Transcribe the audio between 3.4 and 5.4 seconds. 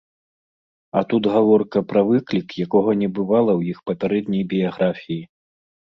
ў іх папярэдняй біяграфіі.